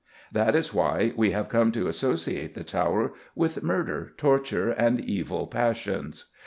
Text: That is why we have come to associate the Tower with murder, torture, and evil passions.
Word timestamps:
That 0.31 0.55
is 0.55 0.73
why 0.73 1.13
we 1.15 1.29
have 1.29 1.47
come 1.47 1.71
to 1.73 1.85
associate 1.87 2.53
the 2.53 2.63
Tower 2.63 3.13
with 3.35 3.61
murder, 3.61 4.13
torture, 4.17 4.71
and 4.71 4.99
evil 4.99 5.45
passions. 5.45 6.25